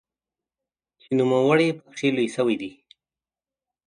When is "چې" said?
1.01-1.09